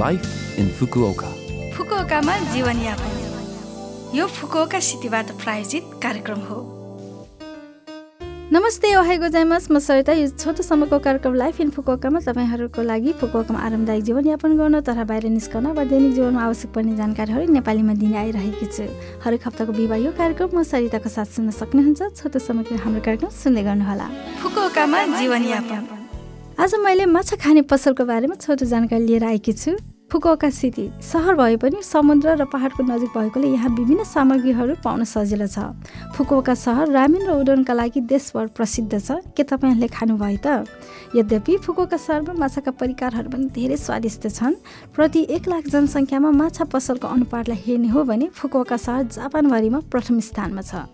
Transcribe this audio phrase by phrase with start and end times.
[0.00, 1.28] Life in Fukuoka.
[1.76, 6.60] फुकुओकामा जीवनयापन यो Fukuoka सिटीबाट प्रायोजित कार्यक्रम हो
[8.52, 13.60] नमस्ते ओहाई गोजाइमस। म सरिता यो छोटो समयको कार्यक्रम लाइफ इन फुकुओकामा तपाईँहरूको लागि फुकुओकामा
[13.60, 18.66] आरामदायक जीवनयापन गर्न तथा बाहिर निस्कन वा दैनिक जीवनमा आवश्यक पर्ने जानकारीहरू नेपालीमा दिने आइरहेकी
[18.72, 18.88] छु।
[19.20, 23.62] हरेक हप्ताको विवाह यो कार्यक्रम म सरिताको साथ सुन्न सक्नुहुन्छ। छोटो समयको हाम्रो कार्यक्रम सुन्दै
[23.68, 24.06] गर्नुहोला।
[24.40, 26.01] फुकुओकामा जीवनयापन।
[26.62, 29.72] आज मैले माछा खाने पसलको बारेमा छोटो जानकारी लिएर आएकी छु।
[30.06, 35.46] फुकुओका सिटी सहर भए पनि समुद्र र पहाडको नजिक भएकोले यहाँ विभिन्न सामग्रीहरू पाउन सजिलो
[35.50, 35.58] छ।
[36.14, 40.70] फुकुओका सहर रामेन र उडनका लागि देशभर प्रसिद्ध छ। के तपाईँहरूले खानुभयो त?
[41.18, 44.54] यद्यपि फुकुओका सहरमा माछाका परिकारहरू पनि धेरै स्वादिष्ट छन्।
[44.94, 50.62] प्रति एक लाख जनसङ्ख्यामा माछा पसलको अनुपातलाई हेर्ने हो भने फुकुओका सहर जापानभरिमा प्रथम स्थानमा
[50.62, 50.86] छ।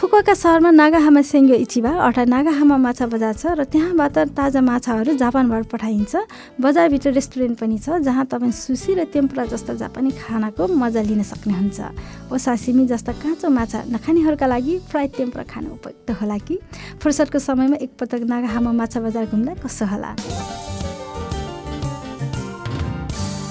[0.00, 5.64] फुकुवाका सहरमा नागाहामा सेङ्गो इचिबा अर्थात् नागाहामा माछा बजार छ र त्यहाँबाट ताजा माछाहरू जापानबाट
[5.68, 6.12] पठाइन्छ।
[6.56, 12.32] बजारभित्र रेस्टुरेन्ट पनि छ जहाँ तपाईँ सुसी र तेम्पुरा जस्ता जापानी खानाको मजा लिन सक्नुहुन्छ।
[12.32, 16.56] ओसासिमी जस्ता काँचो माछा नखानेहरूका लागि फ्राई तेम्पुरा खान उपयुक्त होला कि?
[16.96, 20.16] फुर्सदको समयमा एकपटक नागाहामा माछा बजार घुम्दा कसो होला?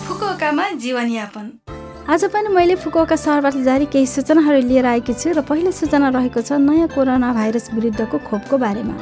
[0.02, 1.46] फुकुओकामा जीवनयापन।
[2.10, 6.42] आज पनि मैले फुकुवाका सहरबाट जारी केही सूचनाहरू लिएर आएकी छु र पहिलो सूचना रहेको
[6.42, 8.96] छ नयाँ कोरोना भाइरस विरुद्धको खोपको बारेमा।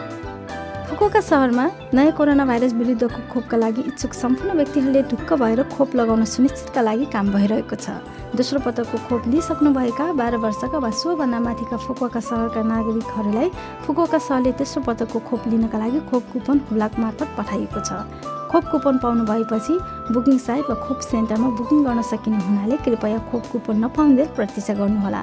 [0.92, 6.26] फुकुवाका सहरमा नयाँ कोरोना भाइरस विरुद्धको खोपका लागि इच्छुक सम्पूर्ण व्यक्तिहरूले ढुक्क भएर खोप लगाउन
[6.36, 7.96] सुनिश्चितका लागि काम भइरहेको छ।
[8.36, 13.50] दोस्रो पटकको खोप लिइसक्नुभएका बाह्र वर्षका वा सोभन्दा माथिका फुकुवाका सहरका नागरिकहरूलाई
[13.88, 18.98] फुकुवाका सहरले तेस्रो पटकको खोप लिनका लागि खोप कुपन हुलाक मार्फत पठाइएको छ। खोप कुपन
[19.04, 19.74] पाउनु भएपछि
[20.14, 25.22] बुकिङ साइट वा खोप सेन्टरमा बुकिङ गर्न सकिने हुनाले कृपया खोप कुपन नपाउँदै प्रतीक्षा गर्नुहोला।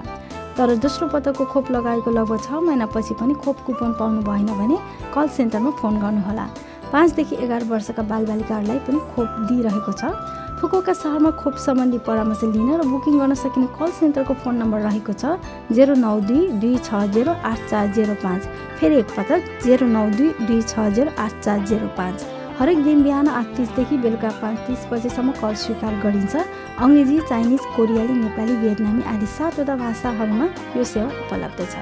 [0.56, 4.77] तर दोस्रो पटकको खोप लगाएको लगभग छ महिनापछि पनि खोप कुपन पाउनु भएन भने
[5.14, 6.47] कल सेन्टरमा फोन गर्नुहोला।
[6.92, 10.12] पाँचदेखि एघार वर्षका बालबालिकाहरूलाई पनि खोप दिइरहेको छ।
[10.61, 15.12] फुकुका सहरमा खोप सम्बन्धी परामर्श लिन र बुकिङ गर्न सकिने कल सेन्टरको फोन नम्बर रहेको
[15.12, 15.41] छ
[15.72, 18.42] जेरो नौ दुई दुई छ जेरो आठ चार जेरो पाँच।
[18.79, 22.17] फेरि एकपटक जेरो नौ दुई दुई छ जेरो आठ चार जेरो पाँच।
[22.59, 26.35] हरेक दिन बिहान आठ तिसदेखि बेलुका पाँच तिस बजेसम्म कल स्वीकार गरिन्छ।
[26.79, 31.75] अङ्ग्रेजी चाइनिज कोरियाली नेपाली भियतनामी आदि सातवटा भाषाहरूमा यो सेवा उपलब्ध छ।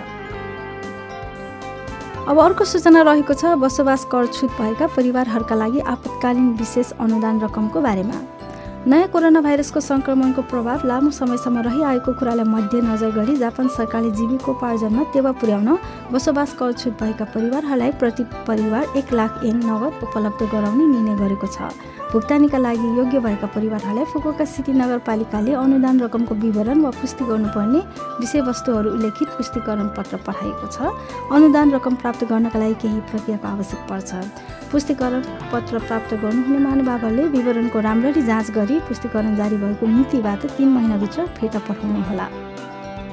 [2.29, 7.81] अब अर्को सूचना रहेको छ बसोबास कर छुट भएका परिवारहरूका लागि आपतकालीन विशेष अनुदान रकमको
[7.81, 8.17] बारेमा।
[8.83, 15.33] नयाँ कोरोना भाइरसको सङ्क्रमणको प्रभाव लामो समयसम्म रहिआएको कुरालाई मध्यनजर गरी जापान सरकारले जीविकोपार्जनमा टेवा
[15.39, 15.71] पुर्याउन
[16.11, 21.47] बसोबास कर छुट भएका परिवारहरूलाई प्रति परिवार एक लाख एन नगद उपलब्ध गराउने निर्णय गरेको
[21.47, 21.71] छ।
[22.13, 27.81] भुक्तानीका लागि योग्य भएका परिवारहरूलाई फुकुका सिटी नगरपालिकाले अनुदान रकमको विवरण वा पुष्टि गर्नुपर्ने
[28.21, 30.91] विषयवस्तुहरू उल्लेखित पुष्टिकरण पत्र पठाएको छ।
[31.33, 34.11] अनुदान रकम प्राप्त गर्नका लागि केही प्रक्रियाको आवश्यक पर्छ।
[34.73, 35.23] पुष्टिकरण
[35.53, 41.59] पत्र प्राप्त गर्नुहुने महानुभावहरूले विवरणको राम्ररी जाँच गरी पुष्टिकरण जारी भएको मितिबाट तिन महिनाभित्र फिर्ता
[41.69, 42.29] पठाउनुहोला।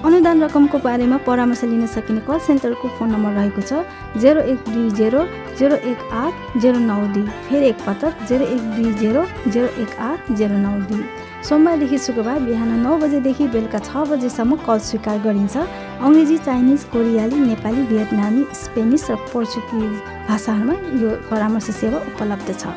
[0.05, 3.83] अनुदान रकमको बारेमा परामर्श लिन सकिने कल सेन्टरको फोन नम्बर रहेको छ
[4.17, 5.25] जेरो एक दुई जेरो
[5.59, 10.31] जेरो एक आठ जेरो नौ दुई। फेरि एकपटक जेरो एक दुई जेरो जेरो एक आठ
[10.31, 11.03] जेरो नौ दुई।
[11.49, 17.83] सोमबारदेखि शुक्रबार बिहान नौ बजेदेखि बेलुका छ बजेसम्म कल स्वीकार गरिन्छ। अङ्ग्रेजी चाइनिज कोरियाली नेपाली
[17.91, 19.93] भियतनामी स्पेनिस र पोर्चुगिज
[20.29, 22.67] भाषाहरूमा यो परामर्श सेवा उपलब्ध छ।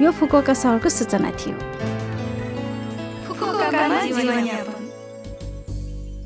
[0.00, 1.56] यो फुकुका सहरको सूचना थियो।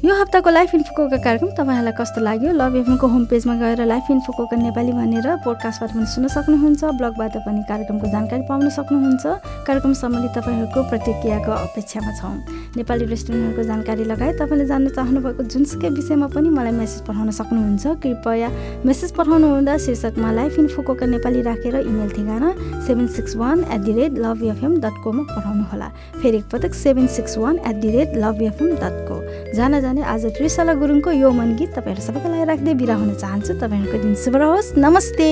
[0.07, 2.51] यो हप्ताको लाइफ इन्फोकोका कार्यक्रम तपाईँहरूलाई कस्तो लाग्यो?
[2.55, 7.63] लभ एफएमको होम पेजमा गएर लाइफ इन्फोकोका नेपाली भनेर पोडकास्टबाट पनि सुन्न सक्नुहुन्छ ब्लगबाट पनि
[7.67, 9.27] कार्यक्रमको जानकारी पाउन सक्नुहुन्छ।
[9.67, 12.35] कार्यक्रम सम्बन्धी तपाईँहरूको प्रतिक्रियाको अपेक्षामा छौँ।
[12.79, 18.49] नेपाली रेस्टुरेन्टहरूको जानकारी लगायत तपाईँले जान्न चाहनुभएको जुनसुकै विषयमा पनि मलाई मेसेज पठाउन सक्नुहुन्छ। कृपया
[18.87, 22.55] मेसेज पठाउनु हुँदा शीर्षकमा लाइफ इन्फोकोका नेपाली राखेर इमेल ठेगाना
[22.87, 25.89] seven six one at the rate love FM dot कोमा पठाउनुहोला।
[26.23, 29.16] फेरि एकपटक seven six one at the rate love FM dot को
[29.57, 33.53] जान जाने आज त्रिशला गुरुङको यो मन गीत तपाईँहरू सबैको लागि राख्दै बिरा हुन चाहन्छु।
[33.57, 35.29] तपाईँहरूको दिन शुभ रहोस्। नमस्ते।